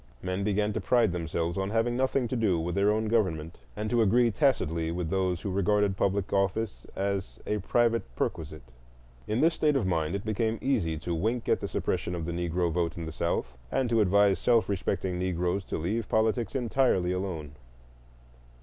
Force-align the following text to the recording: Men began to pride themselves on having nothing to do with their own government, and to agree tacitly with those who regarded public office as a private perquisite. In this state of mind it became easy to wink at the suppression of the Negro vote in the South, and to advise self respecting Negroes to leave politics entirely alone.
Men 0.23 0.43
began 0.43 0.73
to 0.73 0.81
pride 0.81 1.11
themselves 1.11 1.59
on 1.59 1.69
having 1.69 1.95
nothing 1.95 2.27
to 2.27 2.35
do 2.35 2.59
with 2.59 2.73
their 2.73 2.89
own 2.91 3.07
government, 3.07 3.59
and 3.75 3.87
to 3.91 4.01
agree 4.01 4.31
tacitly 4.31 4.89
with 4.91 5.11
those 5.11 5.41
who 5.41 5.51
regarded 5.51 5.95
public 5.95 6.33
office 6.33 6.87
as 6.95 7.39
a 7.45 7.59
private 7.59 8.01
perquisite. 8.15 8.63
In 9.27 9.41
this 9.41 9.53
state 9.53 9.75
of 9.75 9.85
mind 9.85 10.15
it 10.15 10.25
became 10.25 10.57
easy 10.59 10.97
to 10.97 11.13
wink 11.13 11.47
at 11.47 11.59
the 11.59 11.67
suppression 11.67 12.15
of 12.15 12.25
the 12.25 12.31
Negro 12.31 12.71
vote 12.71 12.97
in 12.97 13.05
the 13.05 13.11
South, 13.11 13.59
and 13.71 13.91
to 13.91 14.01
advise 14.01 14.39
self 14.39 14.67
respecting 14.67 15.19
Negroes 15.19 15.63
to 15.65 15.77
leave 15.77 16.09
politics 16.09 16.55
entirely 16.55 17.11
alone. 17.11 17.51